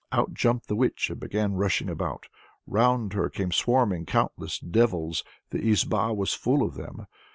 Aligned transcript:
Out 0.11 0.33
jumped 0.33 0.67
the 0.67 0.75
witch 0.75 1.11
and 1.11 1.19
began 1.19 1.53
rushing 1.53 1.87
about. 1.87 2.27
Round 2.65 3.13
her 3.13 3.29
came 3.29 3.51
swarming 3.51 4.07
countless 4.07 4.57
devils, 4.57 5.23
the 5.51 5.59
izba 5.59 6.11
was 6.15 6.33
full 6.33 6.63
of 6.63 6.73
them! 6.73 7.05